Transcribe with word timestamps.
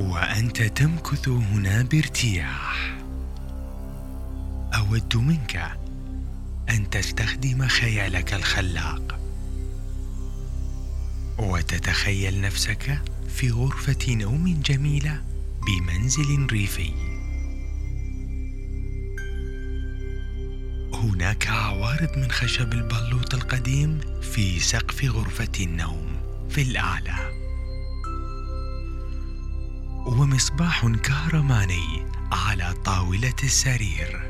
وأنت 0.00 0.62
تمكث 0.62 1.28
هنا 1.28 1.82
بارتياح. 1.82 2.96
أود 4.74 5.16
منك 5.16 5.78
أن 6.70 6.90
تستخدم 6.90 7.68
خيالك 7.68 8.34
الخلاق. 8.34 9.20
وتتخيل 11.38 12.40
نفسك 12.40 13.02
في 13.28 13.50
غرفة 13.50 14.14
نوم 14.14 14.62
جميلة 14.64 15.22
بمنزل 15.66 16.46
ريفي. 16.52 16.90
هناك 20.94 21.46
عوارض 21.46 22.18
من 22.18 22.30
خشب 22.30 22.72
البلوط 22.72 23.34
القديم 23.34 24.00
في 24.22 24.60
سقف 24.60 25.04
غرفة 25.04 25.52
النوم 25.60 26.06
في 26.50 26.62
الأعلى. 26.62 27.39
ومصباح 30.10 30.86
كهرماني 30.86 32.06
على 32.32 32.74
طاولة 32.84 33.34
السرير 33.42 34.20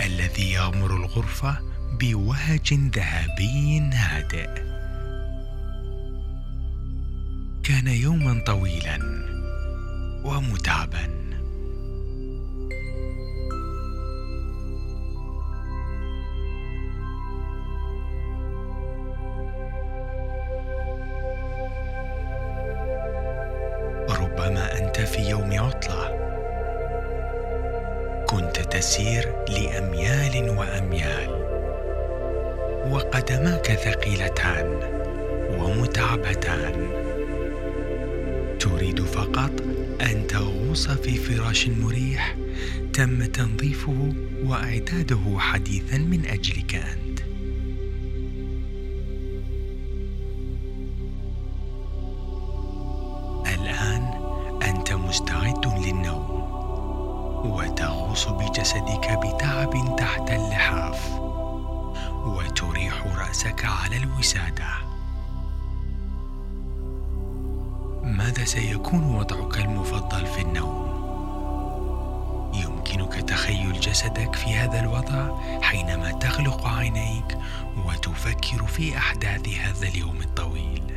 الذي 0.00 0.52
يغمر 0.52 0.96
الغرفه 0.96 1.58
بوهج 2.00 2.74
ذهبي 2.74 3.80
هادئ. 3.80 4.48
كان 7.62 7.86
يوما 7.86 8.42
طويلا 8.46 8.98
ومتعبا. 10.24 11.21
فقط 39.42 39.60
أن 40.00 40.26
تغوص 40.26 40.88
في 40.88 41.16
فراش 41.16 41.68
مريح 41.68 42.36
تم 42.92 43.24
تنظيفه 43.24 44.12
وإعداده 44.44 45.38
حديثا 45.38 45.98
من 45.98 46.26
أجلك 46.26 46.74
أنت. 46.74 47.20
الآن 53.46 54.10
أنت 54.62 54.92
مستعد 54.92 55.66
للنوم 55.66 56.42
وتغوص 57.44 58.28
بجسدك 58.28 59.18
بتعب 59.24 59.96
تحت 59.98 60.30
اللحاف 60.30 61.10
وتريح 62.26 63.06
رأسك 63.06 63.64
على 63.64 63.96
الوسادة. 63.96 64.81
سيكون 68.44 69.14
وضعك 69.14 69.58
المفضل 69.58 70.26
في 70.26 70.40
النوم. 70.40 70.92
يمكنك 72.54 73.14
تخيل 73.14 73.80
جسدك 73.80 74.34
في 74.34 74.54
هذا 74.54 74.80
الوضع 74.80 75.40
حينما 75.62 76.12
تغلق 76.12 76.66
عينيك 76.66 77.38
وتفكر 77.86 78.66
في 78.66 78.96
أحداث 78.96 79.48
هذا 79.48 79.88
اليوم 79.88 80.20
الطويل. 80.20 80.91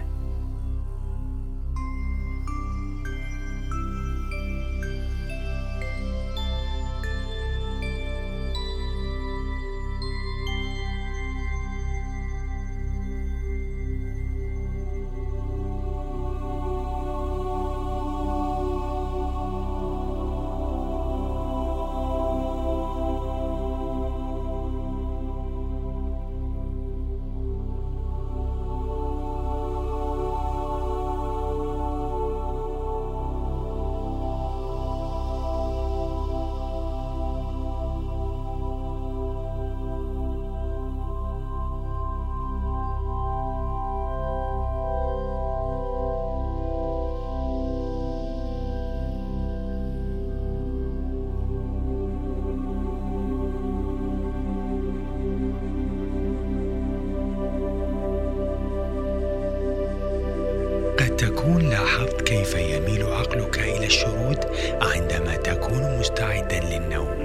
مستعدا 66.06 66.60
للنوم. 66.60 67.18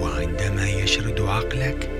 وعندما 0.00 0.70
يشرد 0.70 1.20
عقلك 1.20 1.90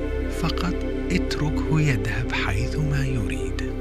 فقط 0.40 0.74
اتركه 1.10 1.80
يذهب 1.80 2.32
حيثما 2.32 3.06
يريد. 3.06 3.72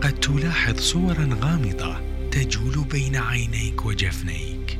قد 0.00 0.12
تلاحظ 0.12 0.80
صورا 0.80 1.28
غامضة 1.42 1.96
تجول 2.30 2.84
بين 2.84 3.16
عينيك 3.16 3.86
وجفنيك. 3.86 4.78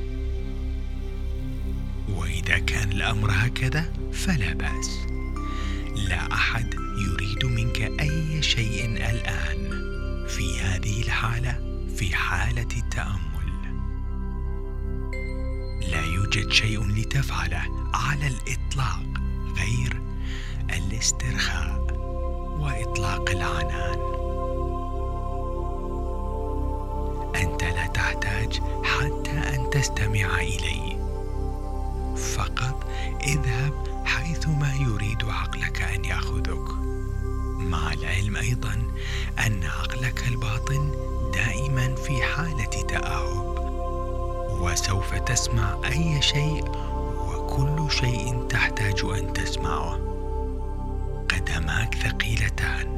وإذا 2.17 2.59
كان 2.59 2.93
الأمر 2.93 3.31
هكذا 3.33 3.93
فلا 4.13 4.53
بأس. 4.53 4.91
لا 6.09 6.33
أحد 6.33 6.75
يريد 7.09 7.45
منك 7.45 8.01
أي 8.01 8.43
شيء 8.43 8.87
الآن. 8.87 9.69
في 10.29 10.61
هذه 10.61 11.01
الحالة 11.01 11.68
في 11.99 12.15
حالة 12.15 12.69
التامل 12.77 13.49
لا 15.91 16.05
يوجد 16.05 16.51
شيء 16.51 16.87
لتفعله 16.87 17.63
على 17.95 18.27
الإطلاق 18.27 19.03
غير 19.57 20.03
الاسترخاء 20.71 21.87
وإطلاق 22.61 23.31
العنان. 23.31 23.99
أنت 27.37 27.65
لا 27.65 27.87
تحتاج 27.87 28.61
حتى 28.85 29.57
أن 29.57 29.71
تستمع 29.71 30.41
إلي. 30.41 30.99
فقط 32.17 32.91
اذهب 33.23 34.03
حيثما 34.05 34.75
يريد 34.75 35.25
عقلك 35.25 35.83
أن 35.83 36.05
يأخذك. 36.05 36.73
مع 37.59 37.93
العلم 37.93 38.37
أيضا 38.37 38.83
أن 39.47 39.65
عقلك 39.65 40.29
الباطن 40.29 41.18
دائما 41.35 41.95
في 41.95 42.23
حالة 42.23 42.87
تأهب 42.89 43.59
وسوف 44.61 45.15
تسمع 45.15 45.81
أي 45.85 46.23
شيء 46.23 46.65
وكل 47.29 47.91
شيء 47.91 48.47
تحتاج 48.49 49.05
أن 49.05 49.33
تسمعه. 49.33 49.95
قدماك 51.31 51.95
ثقيلتان 51.95 52.89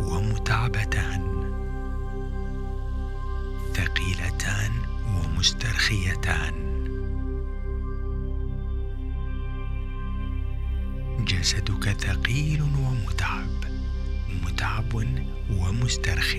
ومتعبتان. 0.00 1.22
ثقيلتان 3.74 4.72
ومسترخيتان. 5.16 6.66
جسدك 11.20 11.92
ثقيل 11.92 12.62
ومتعب 12.62 13.64
متعب 14.44 14.94
ومسترخٍ. 15.50 16.36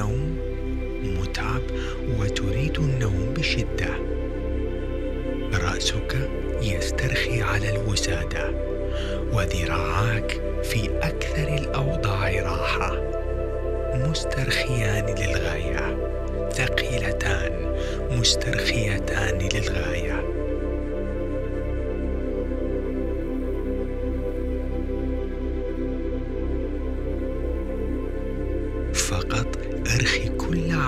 النوم 0.00 0.36
متعب 1.20 1.62
وتريد 2.18 2.78
النوم 2.78 3.34
بشدة. 3.36 3.90
رأسك 5.54 6.30
يسترخي 6.62 7.42
على 7.42 7.70
الوسادة 7.70 8.50
وذراعاك 9.32 10.40
في 10.62 10.90
أكثر 11.02 11.54
الأوضاع 11.54 12.30
راحة. 12.30 13.02
مسترخيان 13.94 15.06
للغاية 15.06 15.96
ثقيلتان 16.52 17.52
مسترخيتان 18.10 19.38
للغاية. 19.54 20.09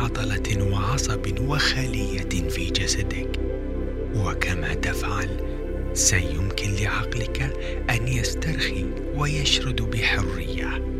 عضله 0.02 0.72
وعصب 0.72 1.40
وخلية 1.40 2.48
في 2.48 2.70
جسدك. 2.70 3.40
وكما 4.14 4.74
تفعل 4.74 5.28
سيمكن 5.94 6.74
لعقلك 6.74 7.42
أن 7.90 8.08
يسترخي 8.08 8.86
ويشرد 9.16 9.82
بحرية. 9.82 10.92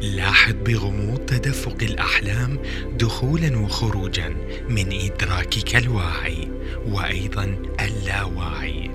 لاحظ 0.00 0.54
بغموض 0.66 1.18
تدفق 1.18 1.76
الأحلام 1.82 2.58
دخولا 2.98 3.58
وخروجا 3.58 4.28
من 4.68 4.92
إدراكك 4.92 5.76
الواعي 5.76 6.48
وأيضا 6.86 7.56
اللاواعي. 7.80 8.90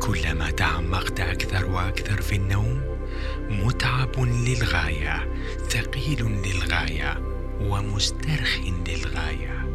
كلما 0.00 0.50
تعمقت 0.50 1.20
أكثر 1.20 1.70
وأكثر 1.70 2.22
في 2.22 2.36
النوم 2.36 2.80
متعب 3.50 4.20
للغاية 4.20 5.28
ثقيل 5.70 6.42
للغاية. 6.46 7.31
ومسترخ 7.62 8.58
للغاية. 8.88 9.68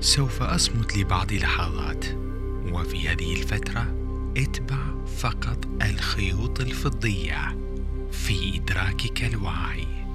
سوف 0.00 0.42
أصمت 0.42 0.96
لبعض 0.96 1.32
لحظات 1.32 2.04
وفي 2.72 3.08
هذه 3.08 3.32
الفترة 3.32 3.94
اتبع 4.36 5.04
فقط 5.18 5.58
الخيوط 5.82 6.60
الفضية 6.60 7.58
في 8.12 8.56
إدراكك 8.56 9.24
الواعي 9.24 10.05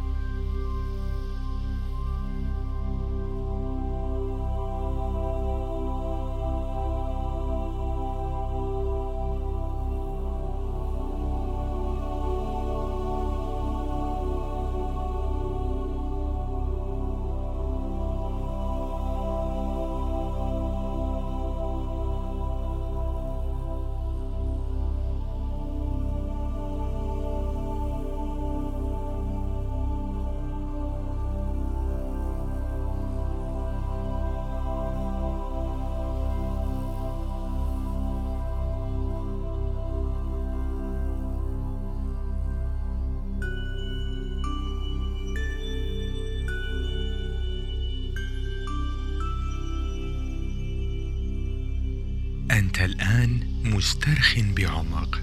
أنت 52.82 52.90
الآن 52.90 53.40
مسترخ 53.66 54.40
بعمق 54.40 55.22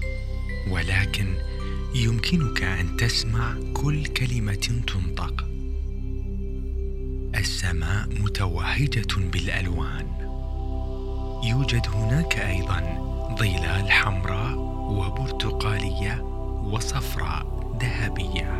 ولكن 0.69 1.35
يمكنك 1.95 2.63
أن 2.63 2.97
تسمع 2.97 3.55
كل 3.73 4.05
كلمة 4.05 4.53
تنطق. 4.87 5.45
السماء 7.35 8.07
متوهجة 8.21 9.29
بالألوان. 9.33 10.07
يوجد 11.43 11.87
هناك 11.87 12.39
أيضا 12.39 12.79
ظلال 13.39 13.91
حمراء 13.91 14.57
وبرتقالية 14.89 16.21
وصفراء 16.63 17.77
ذهبية. 17.81 18.57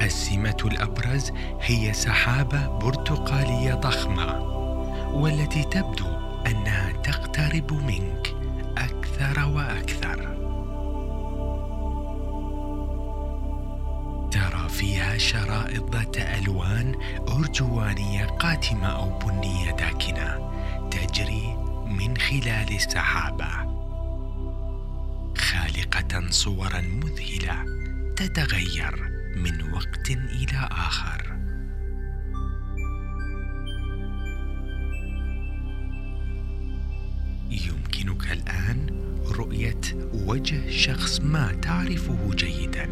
السمة 0.00 0.58
الأبرز 0.64 1.32
هي 1.60 1.92
سحابة 1.92 2.78
برتقالية 2.78 3.74
ضخمة. 3.74 4.55
والتي 5.12 5.62
تبدو 5.62 6.06
أنها 6.46 6.92
تقترب 6.92 7.72
منك 7.72 8.34
أكثر 8.78 9.48
وأكثر. 9.48 10.36
ترى 14.30 14.68
فيها 14.68 15.18
شرائط 15.18 15.94
ذات 15.96 16.16
ألوان 16.16 16.94
أرجوانية 17.28 18.24
قاتمة 18.24 18.86
أو 18.86 19.18
بنية 19.18 19.70
داكنة 19.70 20.50
تجري 20.90 21.56
من 21.86 22.16
خلال 22.16 22.74
السحابة. 22.74 23.48
خالقة 25.38 26.30
صورا 26.30 26.80
مذهلة 26.80 27.64
تتغير 28.16 29.10
من 29.36 29.72
وقت 29.72 30.10
إلى 30.10 30.68
آخر. 30.70 31.25
يمكنك 38.06 38.32
الآن 38.32 38.86
رؤية 39.30 39.80
وجه 40.14 40.70
شخص 40.70 41.20
ما 41.20 41.52
تعرفه 41.62 42.30
جيدا. 42.34 42.88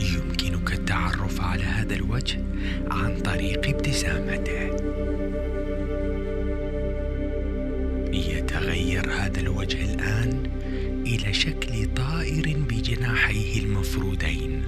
يمكنك 0.00 0.72
التعرف 0.72 1.40
على 1.40 1.62
هذا 1.62 1.94
الوجه 1.94 2.44
عن 2.90 3.16
طريق 3.16 3.68
ابتسامته. 3.68 4.62
يتغير 8.12 9.12
هذا 9.12 9.40
الوجه 9.40 9.94
الآن 9.94 10.50
إلى 11.06 11.32
شكل 11.32 11.94
طائر 11.94 12.58
بجناحيه 12.68 13.60
المفرودين 13.60 14.62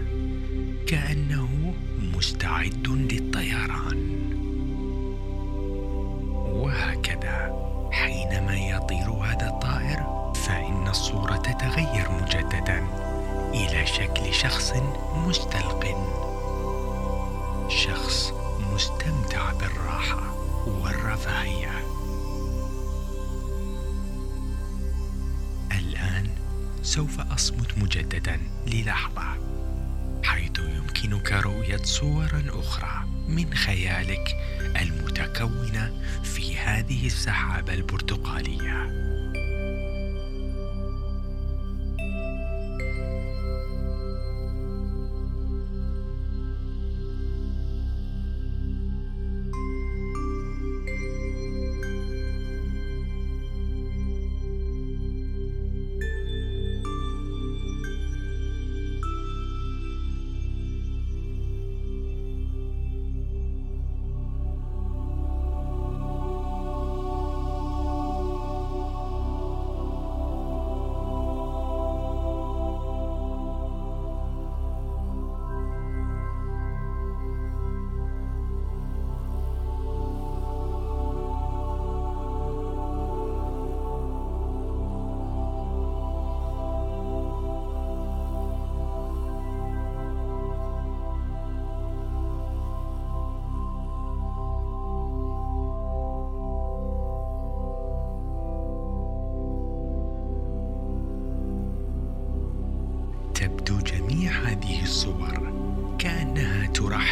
كأنه 0.87 1.75
مستعد 2.17 2.89
للطيران. 2.89 4.24
مجددا 12.23 12.87
إلى 13.55 13.87
شكل 13.87 14.35
شخص 14.35 14.73
مستلق. 15.15 15.85
شخص 17.69 18.33
مستمتع 18.73 19.53
بالراحة 19.53 20.35
والرفاهية. 20.67 21.71
الآن 25.73 26.31
سوف 26.83 27.21
أصمت 27.21 27.79
مجددا 27.79 28.41
للحظة 28.67 29.25
حيث 30.25 30.59
يمكنك 30.59 31.33
رؤية 31.33 31.83
صورا 31.83 32.43
أخرى 32.49 33.05
من 33.29 33.55
خيالك 33.55 34.37
المتكونة 34.81 35.93
في 36.23 36.57
هذه 36.59 37.07
السحابة 37.07 37.75
البرتقالية. 37.75 39.14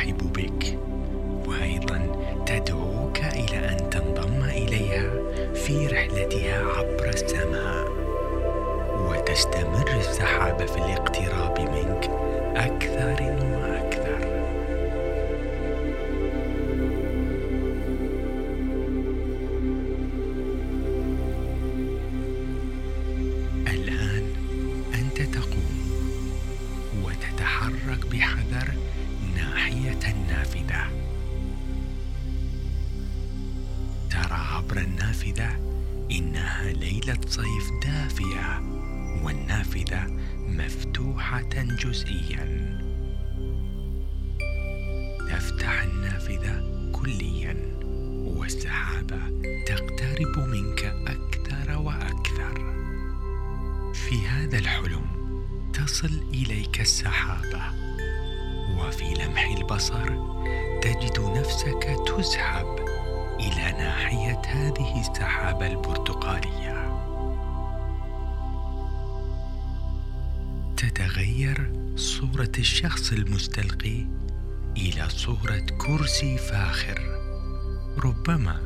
ترحب 0.02 0.32
بك 0.32 0.78
وأيضا 1.48 2.00
تدعوك 2.46 3.18
إلى 3.18 3.68
ان 3.68 3.90
تنضم 3.90 4.44
اليها 4.44 5.10
في 5.54 5.86
رحلتها 5.86 6.64
عبر 6.64 7.08
السماء 7.08 7.86
وت 8.98 9.18
وتستمر 9.20 9.96
السحابة 9.98 10.66
في 10.66 10.76
الاقتراب 10.76 11.01
تصل 56.02 56.22
إليك 56.34 56.80
السحابة 56.80 57.62
وفي 58.78 59.14
لمح 59.14 59.54
البصر 59.58 60.06
تجد 60.80 61.20
نفسك 61.20 61.96
تسحب 62.06 62.66
إلى 63.40 63.72
ناحية 63.72 64.42
هذه 64.46 65.00
السحابة 65.00 65.66
البرتقالية. 65.66 67.02
تتغير 70.76 71.72
صورة 71.96 72.52
الشخص 72.58 73.12
المستلقي 73.12 74.06
إلى 74.76 75.08
صورة 75.08 75.66
كرسي 75.78 76.38
فاخر 76.38 77.00
ربما 78.04 78.60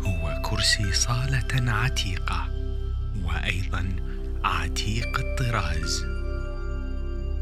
هو 0.00 0.42
كرسي 0.42 0.92
صالة 0.92 1.72
عتيقة 1.72 2.48
وأيضا 3.24 3.96
عتيق 4.44 5.18
الطراز. 5.18 6.17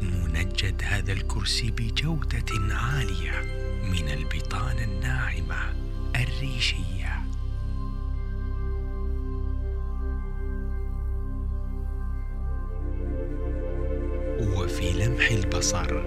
منجد 0.01 0.81
هذا 0.83 1.11
الكرسي 1.11 1.71
بجودة 1.71 2.75
عالية 2.75 3.41
من 3.91 4.09
البطانة 4.09 4.83
الناعمة 4.83 5.73
الريشية. 6.15 7.17
وفي 14.39 14.93
لمح 14.93 15.31
البصر 15.31 16.03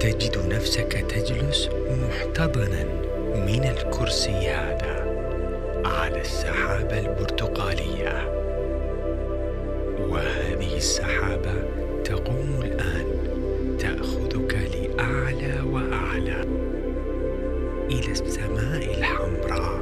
تجد 0.00 0.38
نفسك 0.54 0.92
تجلس 0.92 1.68
محتضنا 1.90 2.84
من 3.34 3.64
الكرسي 3.64 4.50
هذا 4.50 5.00
على 5.84 6.20
السحابة 6.20 6.98
البرتقالية. 7.00 8.40
وهذه 10.00 10.76
السحابة 10.76 11.54
تقوم 12.10 12.62
الآن. 12.62 13.06
تأخذك 13.78 14.54
لأعلى 14.54 15.60
وأعلى. 15.72 16.42
إلى 17.90 18.12
السماء 18.12 18.98
الحمراء. 18.98 19.79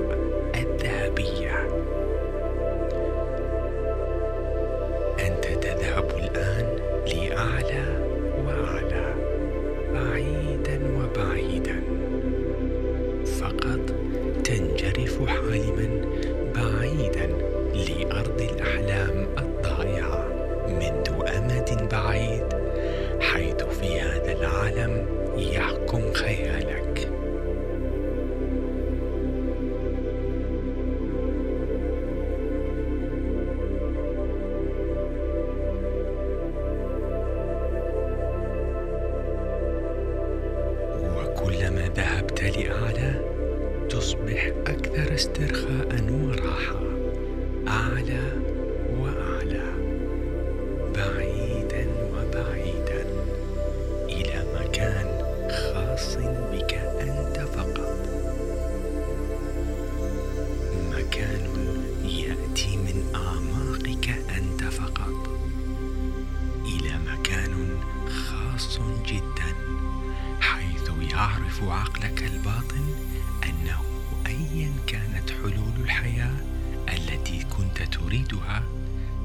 تريدها 78.08 78.62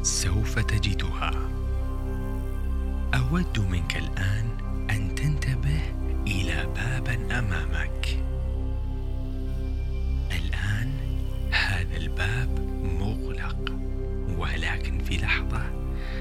سوف 0.02 0.60
تجدها. 0.60 1.32
أود 3.14 3.60
منك 3.60 3.98
الآن 3.98 4.48
أن 4.90 5.16
تنتبه 5.16 5.82
إلى 6.28 6.68
باب 6.76 7.08
أمامك. 7.32 8.24
الآن 10.32 10.92
هذا 11.52 11.98
الباب 11.98 12.60
مغلق 13.00 13.76
ولكن 14.38 15.04
في 15.04 15.18
لحظة 15.18 15.64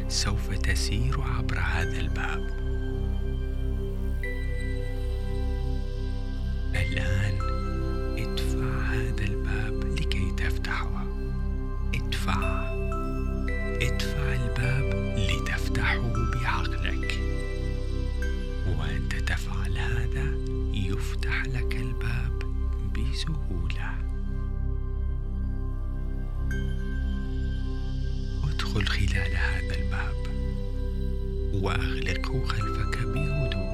سوف 0.08 0.54
تسير 0.54 1.20
عبر 1.20 1.58
هذا 1.58 2.00
الباب. 2.00 2.61
ادخل 28.76 28.86
خلال 28.86 29.36
هذا 29.36 29.74
الباب 29.74 30.16
وأغلقه 31.62 32.44
خلفك 32.46 32.98
بهدوء. 32.98 33.72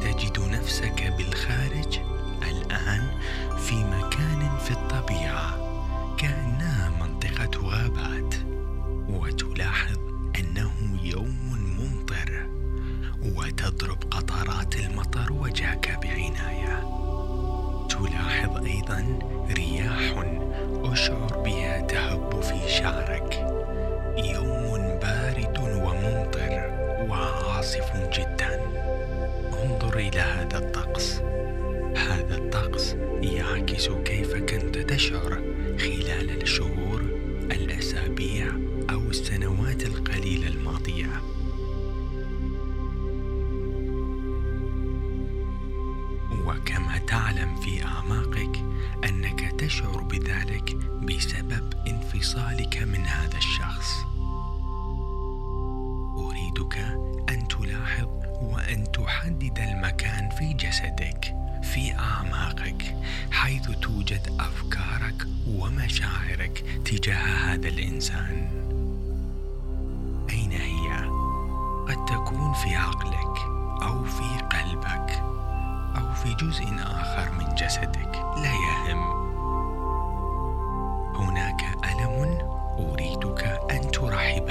تجد 0.00 0.40
نفسك 0.40 1.14
بالخارج 1.18 1.98
الآن 2.42 3.10
في 3.58 3.74
مكان 3.74 4.56
في 4.58 4.70
الطبيعة 4.70 5.56
كأنها 6.16 6.90
منطقة 7.00 7.60
غابات 7.60 8.34
وتلاحظ 9.08 9.98
أنه 10.38 10.72
يوم 11.02 11.76
ممطر 11.78 12.46
وتضرب 13.22 14.02
قطرات 14.10 14.76
المطر 14.76 15.32
وجهك 15.32 15.98
بعناية. 16.02 17.00
تلاحظ 17.88 18.64
أيضا 18.66 19.18
رياح 19.50 20.39
أشعر 20.92 21.42
بها 21.44 21.80
تهب 21.80 22.40
في 22.40 22.68
شعرك. 22.68 23.34
يوم 24.16 24.98
بارد 25.02 25.58
وممطر 25.58 26.70
وعاصف 27.08 27.92
جدا. 28.12 28.60
انظر 29.64 29.98
إلى 29.98 30.20
هذا 30.20 30.58
الطقس. 30.58 31.20
هذا 31.96 32.34
الطقس 32.34 32.96
يعكس 33.22 33.88
كيف 34.04 34.34
كنت 34.34 34.78
تشعر. 34.78 35.42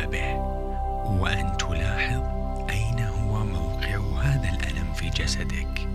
به. 0.06 0.36
وأن 1.22 1.58
تلاحظ 1.58 2.22
أين 2.70 3.00
هو 3.00 3.46
موقع 3.46 4.22
هذا 4.24 4.50
الألم 4.50 4.94
في 4.94 5.10
جسدك. 5.10 5.89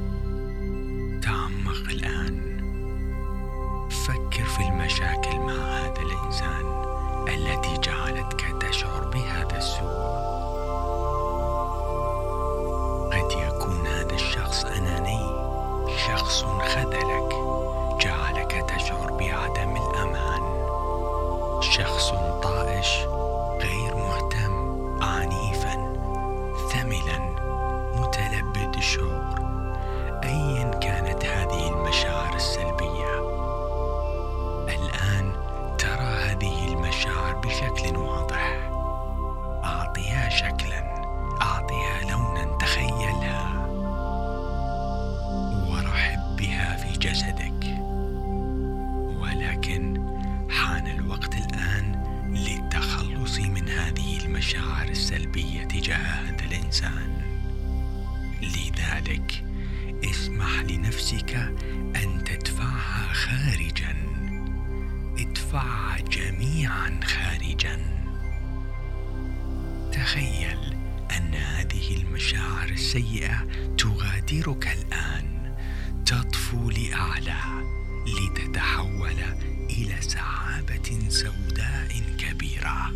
سحابه 80.54 81.08
سوداء 81.08 81.88
كبيرة. 82.18 82.94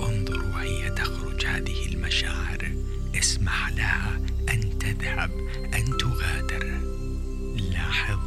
انظر 0.00 0.44
وهي 0.44 0.90
تخرج 0.90 1.46
هذه 1.46 1.86
المشاعر. 1.86 2.72
اسمح 3.18 3.70
لها 3.72 4.20
أن 4.52 4.78
تذهب 4.78 5.30
أن 5.74 5.98
تغادر. 5.98 6.64
لاحظ 7.72 8.18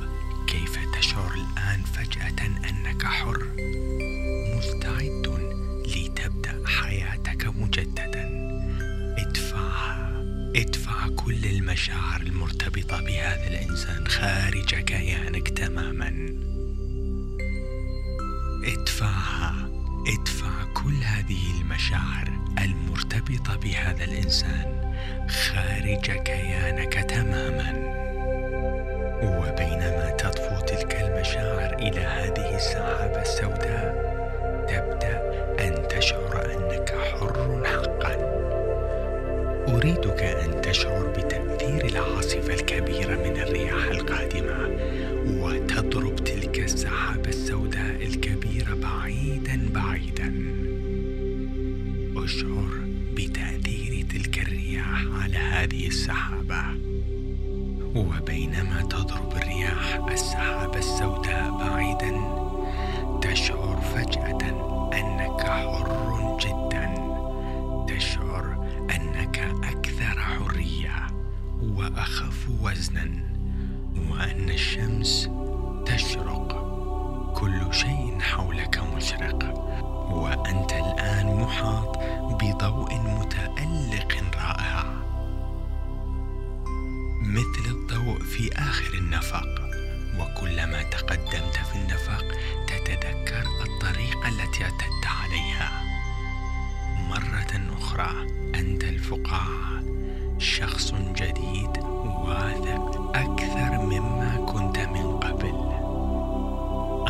كيف 0.48 0.78
تشعر 1.00 1.34
الآن 1.34 1.82
فجأة 1.84 2.48
أنك 2.70 3.04
حر. 3.04 3.48
مستعد 4.56 5.28
لتبدأ 5.88 6.64
حياتك 6.66 7.46
مجددا. 7.46 8.30
ادفعها 9.18 10.24
ادفع 10.56 11.08
كل 11.08 11.46
المشاعر 11.46 12.22
المرتبطة 12.22 13.02
بهذا 13.02 13.48
الإنسان 13.48 14.08
خارج 14.08 14.76
كيانك 14.76 15.50
تماما. 15.50 16.57
ادفعها 18.68 19.54
ادفع 20.08 20.64
كل 20.74 20.94
هذه 21.04 21.62
المشاعر 21.62 22.30
المرتبطة 22.64 23.56
بهذا 23.56 24.04
الإنسان 24.04 24.94
خارج 25.30 26.12
كيانك 26.12 26.94
تماما. 26.94 27.72
وبينما 29.24 30.16
تطفو 30.18 30.66
تلك 30.66 30.96
المشاعر 30.96 31.74
إلى 31.74 32.00
هذه 32.00 32.56
السحابة 32.56 33.22
السوداء 33.22 34.08
تبدأ 34.70 35.22
أن 35.68 35.88
تشعر 35.88 36.46
أنك 36.46 36.96
حر 37.12 37.64
حقا. 37.66 38.16
أريدك 39.68 40.24
أن 40.24 40.62
تشعر 40.62 41.06
بتأثير 41.08 41.86
العاصفة 41.86 42.54
الكبيرة 42.54 43.16
من 43.16 43.38
الرياح 43.38 43.86
القادمة 43.92 44.70
وتضرب 45.28 46.16
تلك 46.16 46.60
السحابة 46.60 47.30
السوداء 47.30 47.96
الكبيرة. 48.02 48.27
أشعر 52.38 52.70
بتأثير 53.14 54.06
تلك 54.10 54.40
الرياح 54.40 55.04
على 55.22 55.38
هذه 55.38 55.88
السحابة. 55.88 56.64
وبينما 57.96 58.82
تضرب 58.82 59.32
الرياح 59.32 60.06
السحابة 60.12 60.80
السوداء 60.80 61.52
بعيدا 61.58 62.12
تشعر 63.22 63.82
فجأة 63.82 64.42
أنك 64.94 65.42
حر 65.42 66.38
جدا. 66.42 66.94
تشعر 67.88 68.68
أنك 68.96 69.40
أكثر 69.64 70.20
حرية 70.20 71.08
وأخف 71.62 72.50
وزنا 72.64 73.10
وأن 74.12 74.50
الشمس 74.50 75.30
تشرق. 75.86 76.68
كل 77.36 77.74
شيء 77.74 78.20
حولك 78.20 78.80
مشرق 78.96 79.68
وأنت 80.12 80.74
الآن 80.74 81.36
محاط 81.42 81.97
بضوء 82.34 83.00
متألق 83.00 84.16
رائع 84.36 84.84
مثل 87.22 87.66
الضوء 87.72 88.20
في 88.20 88.54
آخر 88.56 88.94
النفق 88.94 89.46
وكلما 90.20 90.84
تقدمت 90.84 91.56
في 91.56 91.76
النفق 91.76 92.26
تتذكر 92.68 93.44
الطريقة 93.66 94.28
التي 94.28 94.64
اعتدت 94.64 95.06
عليها. 95.06 95.84
مرة 97.10 97.78
أخرى 97.78 98.28
أنت 98.56 98.84
الفقاع 98.84 99.84
شخص 100.38 100.94
جديد 100.94 101.78
واثق 102.04 103.12
أكثر 103.16 103.78
مما 103.86 104.46
كنت 104.48 104.80
من 104.80 105.20
قبل. 105.20 105.87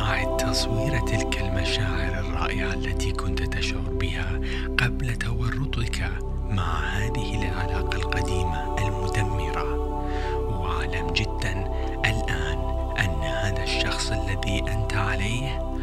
اعد 0.08 0.38
تصوير 0.38 1.00
تلك 1.00 1.42
المشاعر 1.42 2.20
الرائعة 2.20 2.74
التي 2.74 3.12
كنت 3.12 3.44
تشعر 3.44 3.90
بها 3.90 4.40
قبل 4.80 5.16
تورطك 5.16 6.12
مع 6.50 6.80
هذه 6.80 7.42
العلاقة 7.42 7.98
القديمة 7.98 8.76
المدمرة. 8.78 9.78
واعلم 10.50 11.08
جدا 11.08 11.72
الآن 12.06 12.60
أن 13.00 13.24
هذا 13.24 13.64
الشخص 13.64 14.12
الذي 14.12 14.64
أنت 14.72 14.94
عليه 14.94 15.77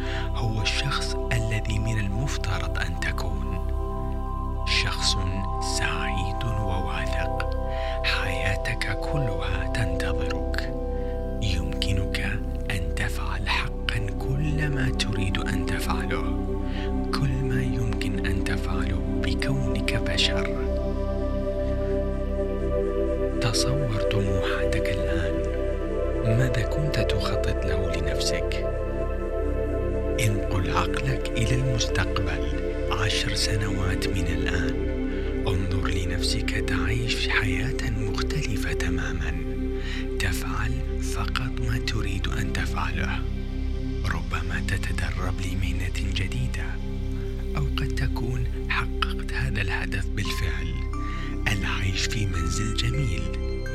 في 52.55 52.61
منزل 52.63 52.77
جميل 52.77 53.21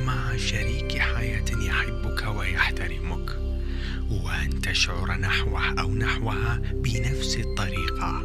مع 0.06 0.36
شريك 0.36 0.98
حياة 0.98 1.44
يحبك 1.66 2.36
ويحترمك. 2.36 3.38
وأن 4.10 4.60
تشعر 4.60 5.12
نحوه 5.12 5.80
أو 5.80 5.94
نحوها 5.94 6.62
بنفس 6.72 7.36
الطريقة. 7.36 8.22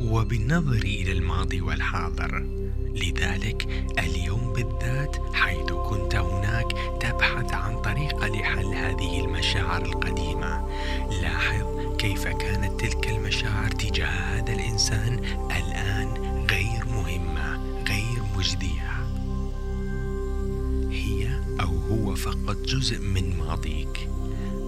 وبالنظر 0.00 0.82
إلى 0.82 1.12
الماضي 1.12 1.60
والحاضر. 1.60 2.46
لذلك 2.94 3.68
اليوم 3.98 4.52
بالذات 4.52 5.16
حيث 5.34 5.72
كنت 5.72 6.14
هناك 6.14 6.72
تبحث 7.00 7.52
عن 7.52 7.82
طريقة 7.82 8.26
لحل 8.28 8.74
هذه 8.74 9.24
المشاعر 9.24 9.84
القديمة. 9.84 10.68
لاحظ 11.22 11.96
كيف 11.98 12.28
كانت 12.28 12.80
تلك 12.80 13.08
المشاعر 13.08 13.70
تجاه 13.70 14.06
هذا 14.06 14.52
الإنسان 14.52 15.24
الآن 15.44 16.08
غير 16.50 16.84
مهمة 16.84 17.56
غير 17.88 18.22
مجدية. 18.36 18.91
فقط 22.22 22.56
جزء 22.56 22.98
من 23.00 23.38
ماضيك. 23.38 24.08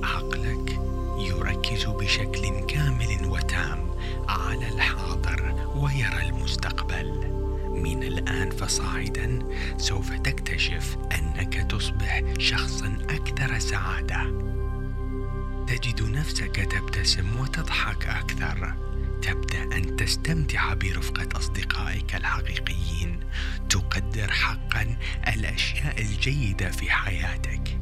عقلك 0.02 0.80
يركز 1.18 1.84
بشكل 1.84 2.66
كامل 2.66 3.26
وتام 3.26 3.90
على 4.28 4.68
الحاضر 4.68 5.54
ويرى 5.76 6.28
المستقبل. 6.28 7.30
من 7.68 8.02
الآن 8.02 8.50
فصاعدا 8.50 9.38
سوف 9.76 10.10
تكتشف 10.10 10.96
أنك 11.18 11.70
تصبح 11.70 12.22
شخصا 12.38 12.98
أكثر 13.10 13.58
سعادة. 13.58 14.22
تجد 15.66 16.02
نفسك 16.02 16.68
تبتسم 16.72 17.40
وتضحك 17.40 18.06
أكثر. 18.06 18.74
تبدأ 19.24 19.76
أن 19.76 19.96
تستمتع 19.96 20.74
برفقة 20.74 21.28
أصدقائك 21.36 22.14
الحقيقيين. 22.14 23.20
تقدر 23.68 24.30
حقا 24.30 24.96
الأشياء 25.36 26.00
الجيدة 26.00 26.70
في 26.70 26.90
حياتك. 26.90 27.78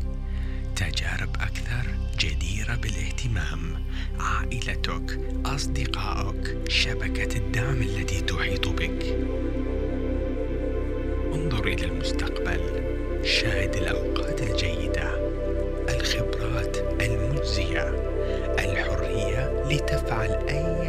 تجارب 0.77 1.37
أكثر 1.37 1.87
جديرة 2.19 2.75
بالاهتمام. 2.75 3.85
عائلتك 4.21 5.21
أصدقائك 5.45 6.59
شبكة 6.69 7.37
الدعم 7.37 7.83
التي 7.83 8.21
تحيط 8.21 8.69
بك. 8.69 9.05
انظر 11.35 11.67
إلى 11.67 11.85
المستقبل. 11.85 12.83
شاهد 13.25 13.77
الأوقات 13.77 14.43
الجيدة. 14.43 15.33
الخبرات 15.89 16.77
المجزية. 17.03 18.13
الحرية 18.59 19.65
لتفعل 19.71 20.31
أي 20.49 20.82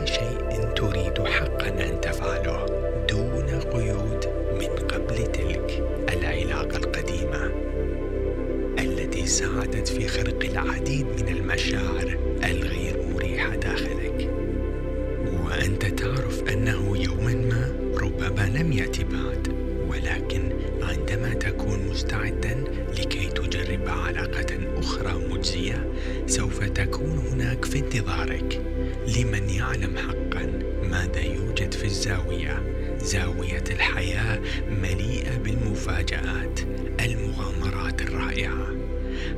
يعلم 29.74 29.98
حقا 29.98 30.46
ماذا 30.84 31.22
يوجد 31.22 31.74
في 31.74 31.86
الزاوية 31.86 32.64
زاوية 32.98 33.64
الحياة 33.70 34.42
مليئة 34.70 35.38
بالمفاجآت 35.38 36.60
المغامرات 37.00 38.02
الرائعة 38.02 38.68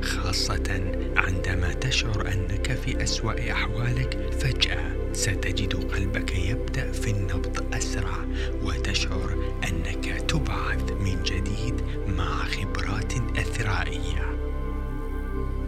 خاصة 0.02 0.92
عندما 1.16 1.72
تشعر 1.72 2.28
أنك 2.32 2.72
في 2.72 3.02
أسوأ 3.02 3.52
أحوالك 3.52 4.32
فجأة 4.40 5.12
ستجد 5.12 5.74
قلبك 5.74 6.38
يبدأ 6.38 6.92
في 6.92 7.10
النبض 7.10 7.74
أسرع 7.74 8.16
وتشعر 8.62 9.54
أنك 9.68 10.20
تبعث 10.20 10.92
من 10.92 11.22
جديد 11.22 11.74
مع 12.08 12.44
خبرات 12.44 13.12
أثرائية. 13.38 14.36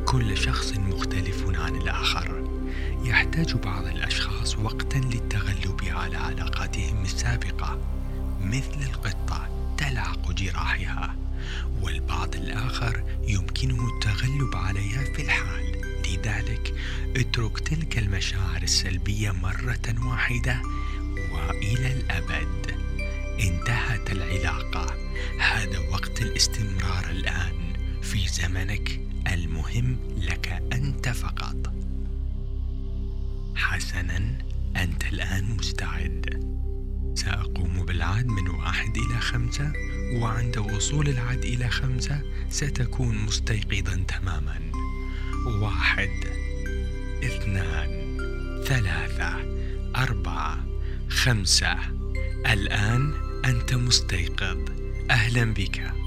كل 0.04 0.37
شخص 0.37 0.72
مختلف 0.76 1.44
عن 1.54 1.76
الآخر. 1.76 2.38
يحتاج 3.04 3.54
بعض 3.54 3.86
الأشخاص 3.86 4.58
وقتا 4.58 4.98
للتغلب 4.98 5.80
على 5.84 6.16
علاقاتهم 6.16 7.02
السابقة 7.02 7.78
مثل 8.40 8.82
القطة 8.82 9.48
تلعق 9.78 10.32
جراحها 10.32 11.16
والبعض 11.82 12.34
الآخر 12.34 13.04
يمكنه 13.28 13.88
التغلب 13.88 14.56
عليها 14.56 15.04
في 15.14 15.22
الحال. 15.22 15.78
لذلك 16.08 16.74
اترك 17.16 17.58
تلك 17.58 17.98
المشاعر 17.98 18.62
السلبية 18.62 19.30
مرة 19.30 20.08
واحدة 20.10 20.62
وإلى 21.32 21.92
الأبد. 21.92 22.74
انتهت 23.40 24.12
العلاقة. 24.12 24.94
هذا 25.40 25.78
وقت 25.78 26.22
الاستمرار 26.22 27.10
الآن. 27.10 27.72
في 28.02 28.28
زمنك 28.28 29.00
المهم 29.32 29.96
لك 30.16 30.62
أنت 30.72 31.08
فقط. 31.08 31.77
حسنا 33.58 34.38
أنت 34.76 35.06
الآن 35.12 35.44
مستعد. 35.44 36.48
سأقوم 37.14 37.84
بالعد 37.86 38.26
من 38.26 38.48
واحد 38.48 38.96
إلى 38.96 39.20
خمسة 39.20 39.72
وعند 40.12 40.58
وصول 40.58 41.08
العد 41.08 41.44
إلى 41.44 41.68
خمسة 41.68 42.22
ستكون 42.50 43.18
مستيقظا 43.18 44.04
تماما. 44.08 44.60
واحد 45.46 46.10
اثنان 47.24 47.88
ثلاثة 48.64 49.36
أربعة 49.96 50.66
خمسة. 51.08 51.78
الآن 52.46 53.12
أنت 53.44 53.74
مستيقظ. 53.74 54.58
أهلا 55.10 55.44
بك. 55.54 55.97